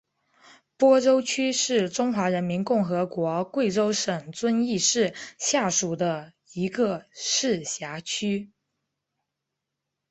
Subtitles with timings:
[0.77, 8.51] 播州区是中华人民共和国贵州省遵义市下属的一个市辖区。